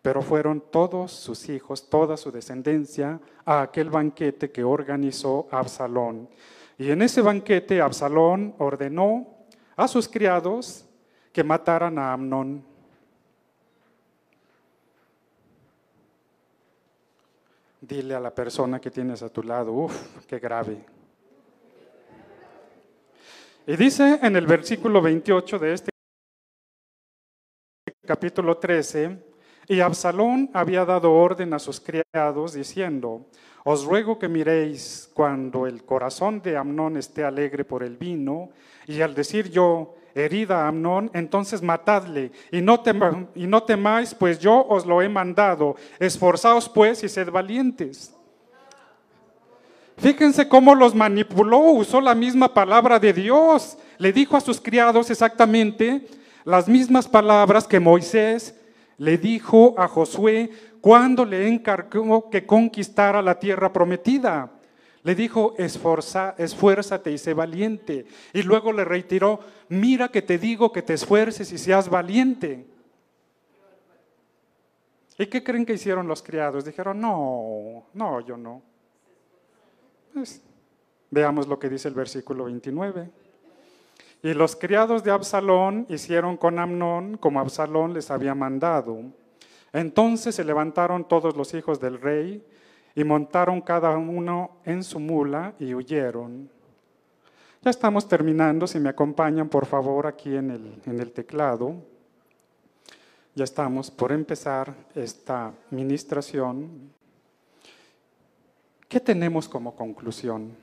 [0.00, 6.26] pero fueron todos sus hijos, toda su descendencia, a aquel banquete que organizó Absalón.
[6.78, 9.26] Y en ese banquete Absalón ordenó
[9.76, 10.86] a sus criados
[11.34, 12.64] que mataran a Amnón.
[17.86, 20.84] Dile a la persona que tienes a tu lado, uff, qué grave.
[23.64, 25.90] Y dice en el versículo 28 de este
[28.04, 29.24] capítulo 13,
[29.68, 33.26] y Absalón había dado orden a sus criados diciendo,
[33.68, 38.50] os ruego que miréis cuando el corazón de Amnón esté alegre por el vino,
[38.86, 42.80] y al decir yo, herida Amnón, entonces matadle y no,
[43.34, 45.74] y no temáis, pues yo os lo he mandado.
[45.98, 48.14] Esforzaos pues y sed valientes.
[49.96, 53.76] Fíjense cómo los manipuló, usó la misma palabra de Dios.
[53.98, 56.06] Le dijo a sus criados exactamente
[56.44, 58.54] las mismas palabras que Moisés
[58.96, 60.52] le dijo a Josué
[60.86, 64.52] cuando le encargó que conquistara la tierra prometida.
[65.02, 68.06] Le dijo, Esforza, esfuérzate y sé valiente.
[68.32, 72.68] Y luego le reiteró, mira que te digo que te esfuerces y seas valiente.
[75.18, 76.64] ¿Y qué creen que hicieron los criados?
[76.64, 78.62] Dijeron, no, no, yo no.
[80.14, 80.40] Pues,
[81.10, 83.10] veamos lo que dice el versículo 29.
[84.22, 89.25] Y los criados de Absalón hicieron con Amnón como Absalón les había mandado.
[89.76, 92.42] Entonces se levantaron todos los hijos del rey
[92.94, 96.48] y montaron cada uno en su mula y huyeron.
[97.60, 100.50] Ya estamos terminando, si me acompañan por favor aquí en
[100.86, 101.74] el, teclado.
[103.34, 106.90] Ya estamos por empezar esta ministración.
[108.88, 110.56] ¿Qué tenemos como conclusión?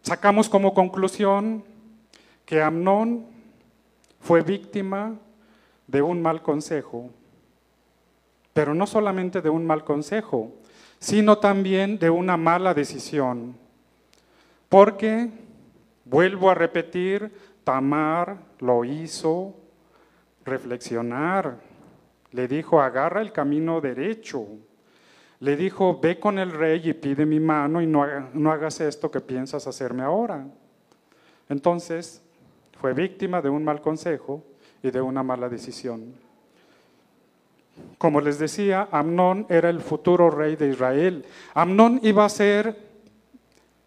[0.00, 1.62] Sacamos como conclusión
[2.46, 3.33] que Amnón
[4.24, 5.18] fue víctima
[5.86, 7.10] de un mal consejo,
[8.54, 10.50] pero no solamente de un mal consejo,
[10.98, 13.54] sino también de una mala decisión.
[14.70, 15.28] Porque,
[16.06, 17.30] vuelvo a repetir,
[17.64, 19.54] Tamar lo hizo
[20.46, 21.58] reflexionar.
[22.32, 24.46] Le dijo, agarra el camino derecho.
[25.40, 29.10] Le dijo, ve con el rey y pide mi mano y no, no hagas esto
[29.10, 30.46] que piensas hacerme ahora.
[31.50, 32.23] Entonces,
[32.84, 34.44] fue víctima de un mal consejo
[34.82, 36.12] y de una mala decisión.
[37.96, 41.24] Como les decía, Amnón era el futuro rey de Israel.
[41.54, 42.76] Amnón iba a ser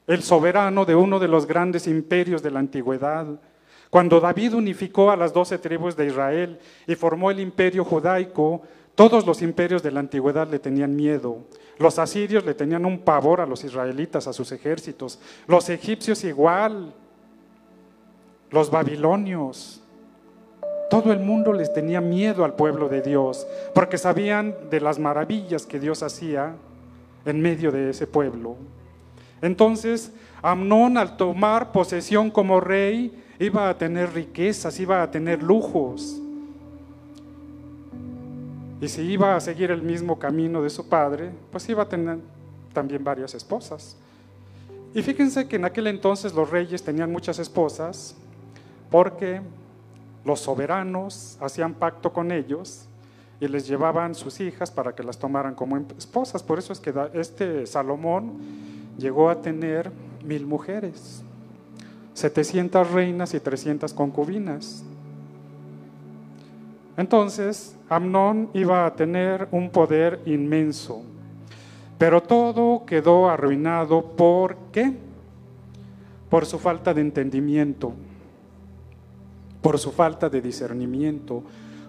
[0.07, 3.27] el soberano de uno de los grandes imperios de la antigüedad.
[3.91, 6.57] Cuando David unificó a las doce tribus de Israel
[6.87, 8.63] y formó el imperio judaico,
[8.95, 11.43] todos los imperios de la antigüedad le tenían miedo.
[11.77, 15.19] Los asirios le tenían un pavor a los israelitas, a sus ejércitos.
[15.45, 16.95] Los egipcios igual
[18.51, 19.81] los babilonios.
[20.89, 25.65] Todo el mundo les tenía miedo al pueblo de Dios, porque sabían de las maravillas
[25.65, 26.55] que Dios hacía
[27.25, 28.55] en medio de ese pueblo.
[29.41, 36.21] Entonces, Amnón al tomar posesión como rey, iba a tener riquezas, iba a tener lujos.
[38.79, 42.19] Y si iba a seguir el mismo camino de su padre, pues iba a tener
[42.73, 43.97] también varias esposas.
[44.93, 48.15] Y fíjense que en aquel entonces los reyes tenían muchas esposas,
[48.89, 49.41] porque
[50.25, 52.87] los soberanos hacían pacto con ellos
[53.39, 56.43] y les llevaban sus hijas para que las tomaran como esposas.
[56.43, 58.33] Por eso es que este Salomón
[58.97, 59.91] llegó a tener
[60.23, 61.23] mil mujeres,
[62.13, 64.83] 700 reinas y 300 concubinas.
[66.97, 71.03] Entonces, Amnón iba a tener un poder inmenso,
[71.99, 74.03] pero todo quedó arruinado.
[74.03, 74.97] ¿Por qué?
[76.27, 77.93] Por su falta de entendimiento
[79.61, 81.43] por su falta de discernimiento,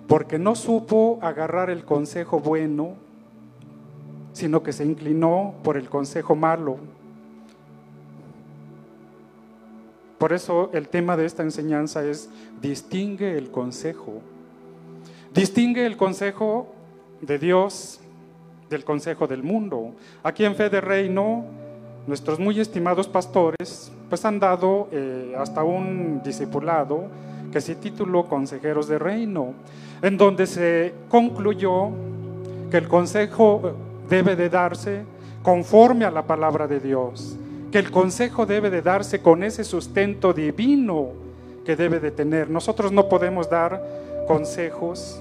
[0.06, 2.94] porque no supo agarrar el consejo bueno,
[4.32, 6.78] sino que se inclinó por el consejo malo.
[10.18, 12.28] Por eso el tema de esta enseñanza es
[12.60, 14.20] distingue el consejo.
[15.32, 16.74] Distingue el consejo
[17.20, 18.00] de Dios
[18.68, 19.92] del consejo del mundo.
[20.22, 21.44] Aquí en Fe de Reino,
[22.06, 27.08] nuestros muy estimados pastores pues han dado eh, hasta un discipulado
[27.52, 29.54] que se tituló Consejeros de Reino,
[30.02, 31.90] en donde se concluyó
[32.70, 33.72] que el consejo
[34.08, 35.02] debe de darse
[35.42, 37.36] conforme a la palabra de Dios,
[37.70, 41.08] que el consejo debe de darse con ese sustento divino
[41.64, 42.50] que debe de tener.
[42.50, 43.82] Nosotros no podemos dar
[44.26, 45.20] consejos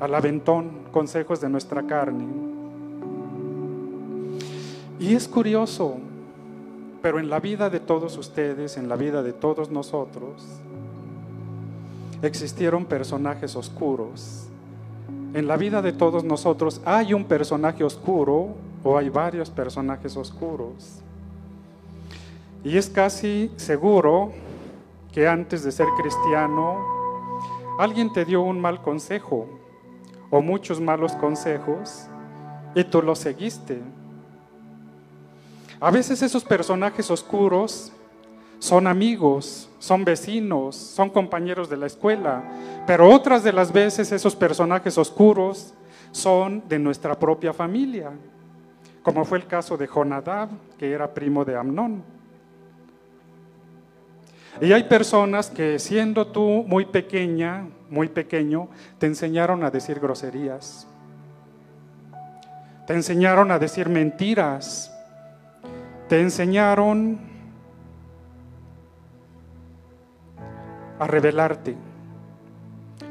[0.00, 2.24] al aventón, consejos de nuestra carne.
[4.98, 5.96] Y es curioso,
[7.02, 10.46] pero en la vida de todos ustedes, en la vida de todos nosotros,
[12.26, 14.46] existieron personajes oscuros.
[15.34, 21.00] En la vida de todos nosotros hay un personaje oscuro o hay varios personajes oscuros.
[22.62, 24.32] Y es casi seguro
[25.12, 26.78] que antes de ser cristiano
[27.78, 29.46] alguien te dio un mal consejo
[30.30, 32.06] o muchos malos consejos
[32.74, 33.80] y tú los seguiste.
[35.80, 37.92] A veces esos personajes oscuros
[38.58, 42.42] son amigos, son vecinos, son compañeros de la escuela,
[42.86, 45.74] pero otras de las veces esos personajes oscuros
[46.12, 48.10] son de nuestra propia familia,
[49.02, 52.02] como fue el caso de Jonadab, que era primo de Amnón.
[54.60, 60.86] Y hay personas que siendo tú muy pequeña, muy pequeño, te enseñaron a decir groserías,
[62.86, 64.92] te enseñaron a decir mentiras,
[66.08, 67.33] te enseñaron
[70.98, 71.76] a rebelarte.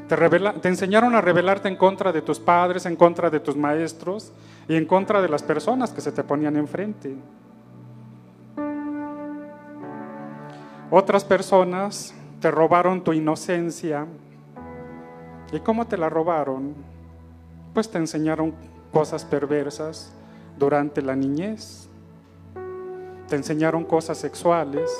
[0.08, 4.32] Te, enseñaron a rebelarte en contra de tus padres, en contra de tus maestros
[4.68, 7.16] y en contra de las personas que se te ponían enfrente.
[10.90, 14.06] Otras personas te robaron tu inocencia.
[15.52, 16.74] ¿Y cómo te la robaron?
[17.72, 18.54] Pues te enseñaron
[18.92, 20.12] cosas perversas
[20.58, 21.88] durante la niñez.
[23.26, 24.90] te enseñaron cosas sexuales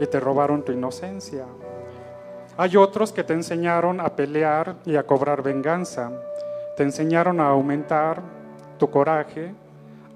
[0.00, 1.44] y te robaron tu inocencia.
[2.56, 6.10] Hay otros que te enseñaron a pelear y a cobrar venganza.
[6.76, 8.22] Te enseñaron a aumentar
[8.78, 9.54] tu coraje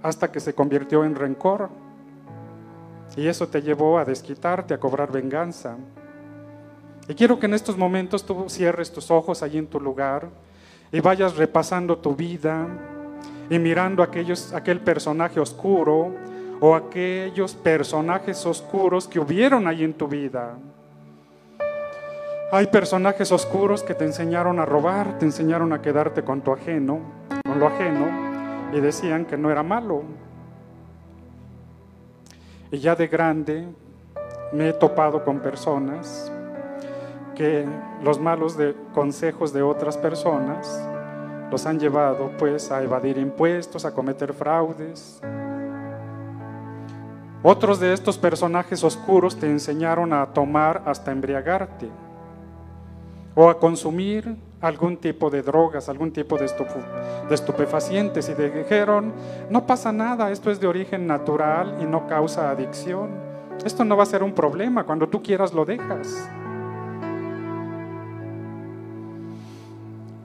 [0.02, 1.70] hasta que se convirtió en rencor.
[3.16, 5.76] Y eso te llevó a desquitarte, a cobrar venganza.
[7.08, 10.28] Y quiero que en estos momentos tú cierres tus ojos allí en tu lugar
[10.90, 12.66] y vayas repasando tu vida
[13.50, 16.14] y mirando aquellos, aquel personaje oscuro
[16.60, 20.56] o aquellos personajes oscuros que hubieron allí en tu vida.
[22.54, 27.00] Hay personajes oscuros que te enseñaron a robar, te enseñaron a quedarte con tu ajeno,
[27.44, 28.06] con lo ajeno,
[28.72, 30.04] y decían que no era malo.
[32.70, 33.66] Y ya de grande
[34.52, 36.30] me he topado con personas
[37.34, 37.66] que
[38.04, 40.80] los malos de consejos de otras personas
[41.50, 45.20] los han llevado pues a evadir impuestos, a cometer fraudes.
[47.42, 51.90] Otros de estos personajes oscuros te enseñaron a tomar hasta embriagarte
[53.34, 56.46] o a consumir algún tipo de drogas, algún tipo de,
[57.30, 59.12] estupefacientes y dijeron,
[59.50, 63.10] no pasa nada, esto es de origen natural y no causa adicción.
[63.64, 66.28] Esto no va a ser un problema, cuando tú quieras lo dejas.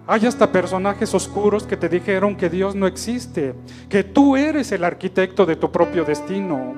[0.07, 3.53] Hay hasta personajes oscuros que te dijeron que Dios no existe,
[3.89, 6.73] que tú eres el arquitecto de tu propio destino.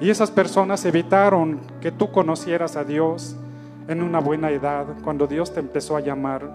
[0.00, 3.36] Y esas personas evitaron que tú conocieras a Dios
[3.88, 6.48] en una buena edad, cuando Dios te empezó a llamar.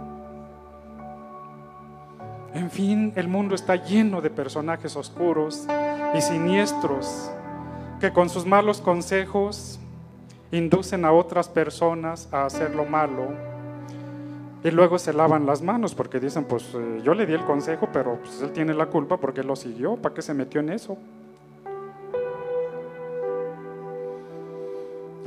[2.53, 5.67] En fin, el mundo está lleno de personajes oscuros
[6.15, 7.31] y siniestros
[7.99, 9.79] que con sus malos consejos
[10.51, 13.27] inducen a otras personas a hacer lo malo
[14.63, 17.87] y luego se lavan las manos porque dicen, pues eh, yo le di el consejo,
[17.93, 19.95] pero pues, él tiene la culpa porque lo siguió.
[19.95, 20.97] ¿Para qué se metió en eso?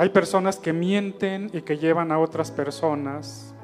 [0.02, 3.54] Hay personas que mienten y que llevan a otras personas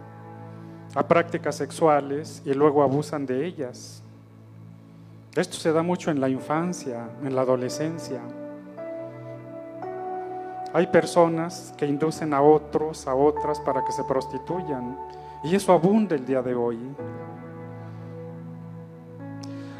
[0.95, 4.05] a prácticas sexuales y luego abusan de ellas.
[5.35, 8.21] Esto se da mucho en la infancia, en la adolescencia.
[10.73, 14.97] Hay personas que inducen a otros, a otras para que se prostituyan
[15.43, 16.79] y eso abunda el día de hoy.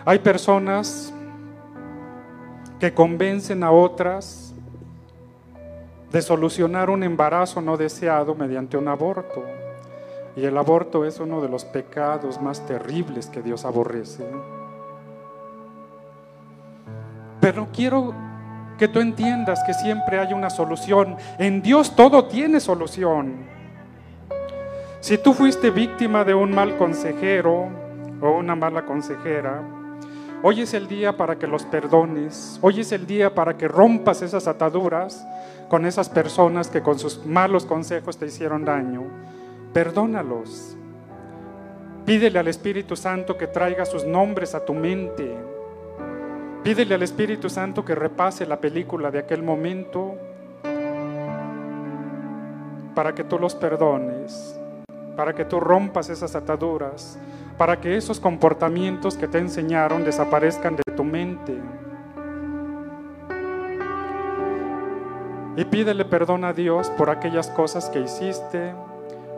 [0.05, 1.15] Hay personas
[2.81, 4.48] que convencen a otras
[6.13, 9.43] de solucionar un embarazo no deseado mediante un aborto.
[10.37, 14.25] Y el aborto es uno de los pecados más terribles que Dios aborrece.
[17.41, 18.15] Pero quiero
[18.79, 21.17] que tú entiendas que siempre hay una solución.
[21.39, 23.47] En Dios todo tiene solución.
[25.01, 27.69] Si tú fuiste víctima de un mal consejero
[28.21, 29.63] o una mala consejera,
[30.43, 34.23] hoy es el día para que los perdones, hoy es el día para que rompas
[34.23, 35.27] esas ataduras
[35.69, 39.05] con esas personas que con sus malos consejos te hicieron daño.
[39.73, 40.77] Perdónalos.
[42.05, 45.37] Pídele al Espíritu Santo que traiga sus nombres a tu mente.
[46.63, 50.15] Pídele al Espíritu Santo que repase la película de aquel momento
[52.95, 54.59] para que tú los perdones
[55.19, 57.19] para que tú rompas esas ataduras,
[57.59, 61.59] para que esos comportamientos que te enseñaron desaparezcan de tu mente.
[65.57, 68.73] Y pídele perdón a Dios por aquellas cosas que hiciste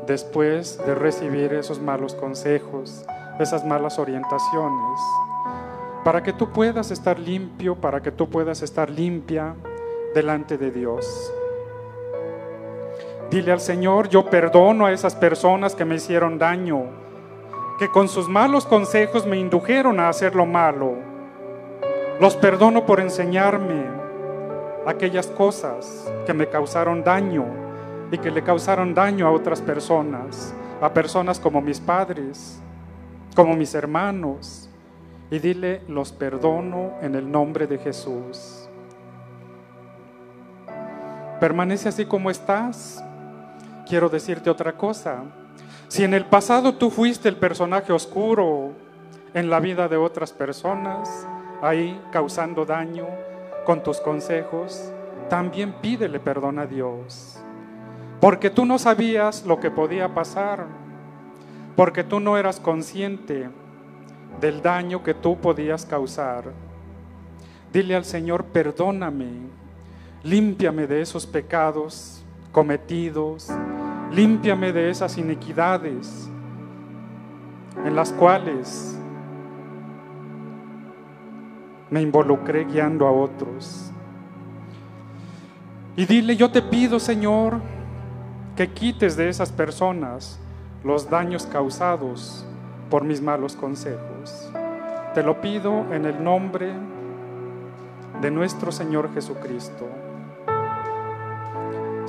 [0.06, 3.06] después de recibir esos malos consejos,
[3.38, 5.00] esas malas orientaciones,
[6.04, 9.54] para que tú puedas estar limpio, para que tú puedas estar limpia
[10.14, 11.32] delante de Dios.
[13.30, 17.09] Dile al Señor, yo perdono a esas personas que me hicieron daño,
[17.80, 20.96] que con sus malos consejos me indujeron a hacer lo malo.
[22.20, 23.86] Los perdono por enseñarme
[24.86, 27.46] aquellas cosas que me causaron daño
[28.12, 30.52] y que le causaron daño a otras personas,
[30.82, 32.60] a personas como mis padres,
[33.34, 34.68] como mis hermanos.
[35.30, 38.68] Y dile, los perdono en el nombre de Jesús.
[41.40, 43.02] Permanece así como estás
[43.88, 45.24] quiero decirte otra cosa.
[45.90, 48.70] Si en el pasado tú fuiste el personaje oscuro
[49.34, 51.26] en la vida de otras personas,
[51.62, 53.08] ahí causando daño
[53.66, 54.92] con tus consejos,
[55.28, 57.40] también pídele perdón a Dios.
[58.20, 60.64] Porque tú no sabías lo que podía pasar,
[61.74, 63.50] porque tú no eras consciente
[64.40, 66.52] del daño que tú podías causar.
[67.72, 69.48] Dile al Señor, perdóname,
[70.22, 72.22] límpiame de esos pecados
[72.52, 73.48] cometidos,
[74.10, 76.28] límpiame de esas iniquidades
[77.84, 78.98] en las cuales
[81.90, 83.90] me involucré guiando a otros.
[85.96, 87.60] Y dile, yo te pido, Señor,
[88.56, 90.38] que quites de esas personas
[90.84, 92.44] los daños causados
[92.90, 94.50] por mis malos consejos.
[95.14, 96.72] Te lo pido en el nombre
[98.20, 99.88] de nuestro Señor Jesucristo.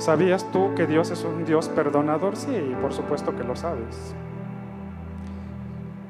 [0.02, 2.34] ¿Sabías tú que Dios es un Dios perdonador?
[2.34, 4.16] Sí, por supuesto que lo sabes.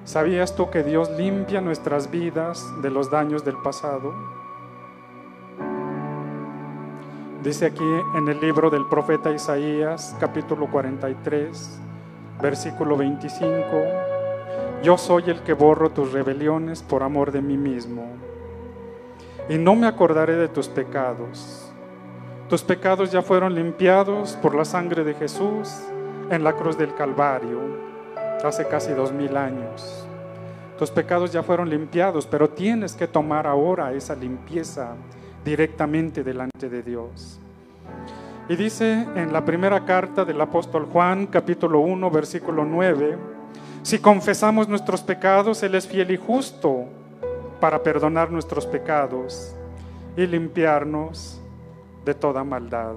[0.06, 4.14] ¿Sabías tú que Dios limpia nuestras vidas de los daños del pasado?
[7.42, 7.84] Dice aquí
[8.16, 11.78] en el libro del profeta Isaías, capítulo 43,
[12.40, 13.58] versículo 25,
[14.82, 18.06] Yo soy el que borro tus rebeliones por amor de mí mismo,
[19.50, 21.61] y no me acordaré de tus pecados.
[22.52, 25.74] Tus pecados ya fueron limpiados por la sangre de Jesús
[26.28, 27.58] en la cruz del Calvario
[28.44, 30.06] hace casi dos mil años.
[30.78, 34.96] Tus pecados ya fueron limpiados, pero tienes que tomar ahora esa limpieza
[35.42, 37.40] directamente delante de Dios.
[38.50, 43.16] Y dice en la primera carta del apóstol Juan, capítulo 1, versículo 9,
[43.82, 46.84] si confesamos nuestros pecados, Él es fiel y justo
[47.60, 49.56] para perdonar nuestros pecados
[50.18, 51.41] y limpiarnos
[52.04, 52.94] de toda maldad.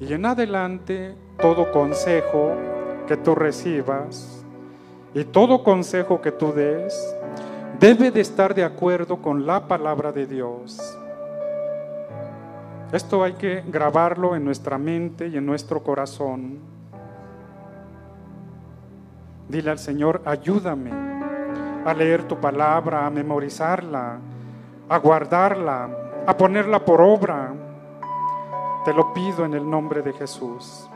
[0.00, 2.52] Y en adelante, todo consejo
[3.06, 4.44] que tú recibas
[5.14, 7.14] y todo consejo que tú des
[7.78, 10.98] debe de estar de acuerdo con la palabra de Dios.
[12.92, 16.58] Esto hay que grabarlo en nuestra mente y en nuestro corazón.
[19.48, 20.90] Dile al Señor, ayúdame
[21.84, 24.18] a leer tu palabra, a memorizarla,
[24.88, 25.88] a guardarla,
[26.26, 27.52] a ponerla por obra.
[28.84, 30.88] Te lo pido en el nombre de Jesús.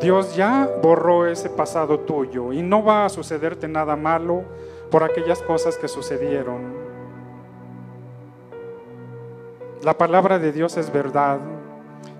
[0.00, 4.44] Dios ya borró ese pasado tuyo y no va a sucederte nada malo
[4.90, 6.72] por aquellas cosas que sucedieron.
[9.82, 11.38] La palabra de Dios es verdad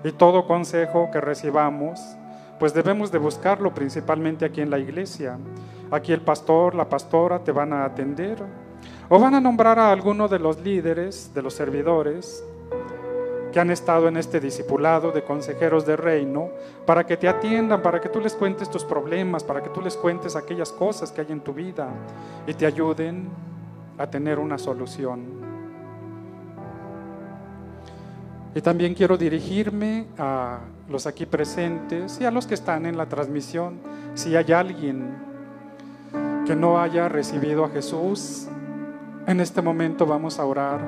[0.03, 1.99] y todo consejo que recibamos,
[2.59, 5.39] pues debemos de buscarlo principalmente aquí en la iglesia.
[5.89, 8.37] Aquí el pastor, la pastora te van a atender
[9.13, 12.41] o van a nombrar a alguno de los líderes, de los servidores
[13.51, 16.47] que han estado en este discipulado de consejeros de reino,
[16.85, 19.97] para que te atiendan, para que tú les cuentes tus problemas, para que tú les
[19.97, 21.89] cuentes aquellas cosas que hay en tu vida
[22.47, 23.27] y te ayuden
[23.97, 25.25] a tener una solución.
[28.55, 33.07] Y también quiero dirigirme a los aquí presentes y a los que están en la
[33.07, 33.77] transmisión.
[34.13, 35.17] Si hay alguien
[36.47, 38.47] que no haya recibido a Jesús,
[39.27, 40.79] en este momento vamos a orar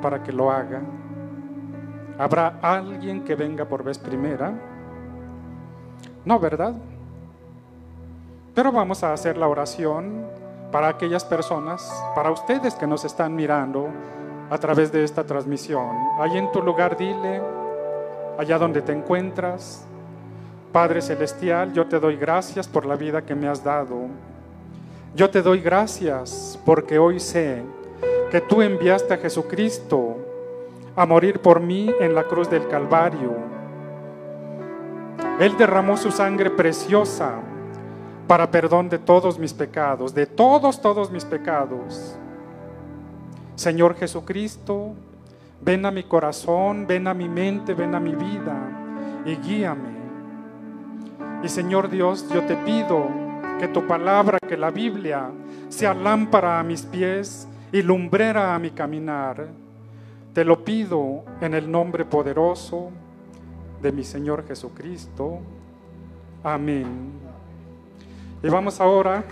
[0.00, 0.80] para que lo haga.
[2.18, 4.52] ¿Habrá alguien que venga por vez primera?
[6.24, 6.74] No, ¿verdad?
[8.54, 10.26] Pero vamos a hacer la oración
[10.70, 13.88] para aquellas personas, para ustedes que nos están mirando
[14.50, 15.88] a través de esta transmisión.
[16.18, 17.40] Ahí en tu lugar dile,
[18.38, 19.86] allá donde te encuentras,
[20.72, 23.96] Padre Celestial, yo te doy gracias por la vida que me has dado.
[25.14, 27.64] Yo te doy gracias porque hoy sé
[28.30, 30.16] que tú enviaste a Jesucristo
[30.96, 33.34] a morir por mí en la cruz del Calvario.
[35.40, 37.40] Él derramó su sangre preciosa
[38.26, 42.16] para perdón de todos mis pecados, de todos, todos mis pecados.
[43.56, 44.92] Señor Jesucristo,
[45.60, 48.56] ven a mi corazón, ven a mi mente, ven a mi vida
[49.26, 50.00] y guíame.
[51.42, 53.08] Y Señor Dios, yo te pido
[53.58, 55.30] que tu palabra, que la Biblia,
[55.68, 59.48] sea lámpara a mis pies y lumbrera a mi caminar.
[60.32, 62.90] Te lo pido en el nombre poderoso
[63.80, 65.40] de mi Señor Jesucristo.
[66.42, 67.12] Amén.
[68.42, 69.24] Y vamos ahora.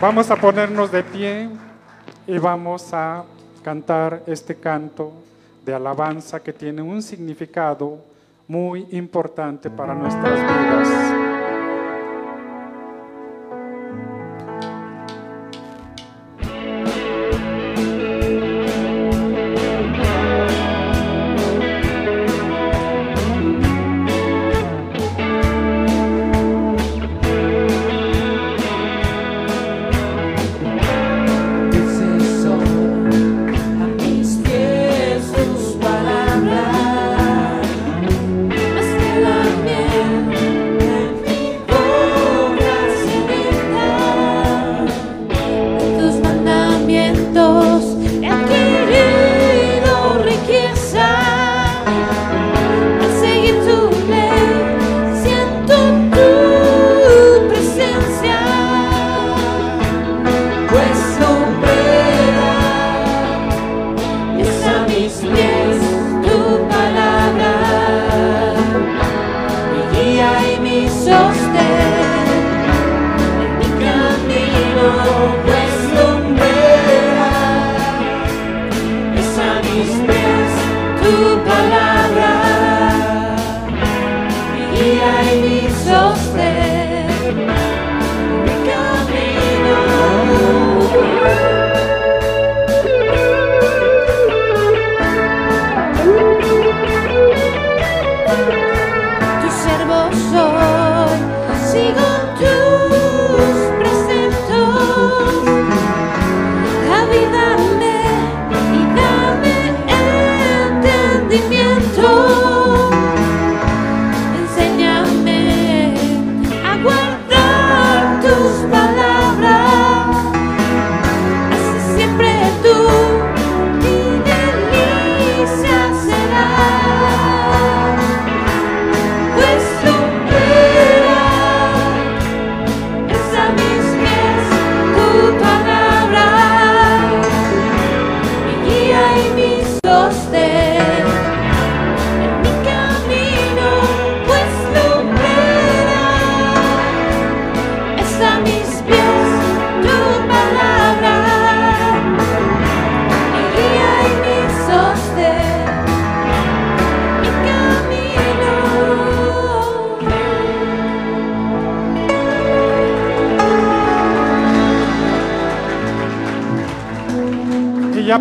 [0.00, 1.48] Vamos a ponernos de pie
[2.26, 3.24] y vamos a
[3.62, 5.12] cantar este canto
[5.64, 8.04] de alabanza que tiene un significado
[8.46, 11.25] muy importante para nuestras vidas.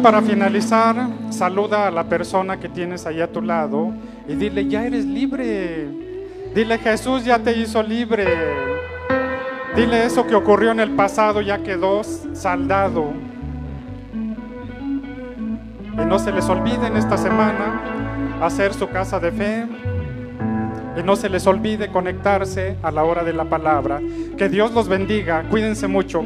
[0.05, 0.95] Para finalizar,
[1.31, 3.91] saluda a la persona que tienes ahí a tu lado
[4.27, 5.87] y dile, ya eres libre.
[6.53, 8.27] Dile, Jesús ya te hizo libre.
[9.75, 13.13] Dile eso que ocurrió en el pasado ya quedó saldado.
[15.93, 17.81] Y no se les olvide en esta semana
[18.43, 19.65] hacer su casa de fe.
[20.99, 23.99] Y no se les olvide conectarse a la hora de la palabra.
[24.37, 25.45] Que Dios los bendiga.
[25.49, 26.23] Cuídense mucho.